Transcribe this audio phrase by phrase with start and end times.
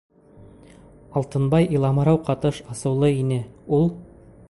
[1.21, 3.43] Алтынбай иламһырау ҡатыш асыулы ине,
[3.81, 3.91] ул: